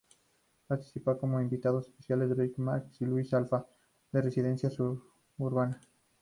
[0.65, 3.67] Participaron como invitados especiales Dread Mar-I y Luis Alfa,
[4.11, 5.79] de Resistencia Suburbana.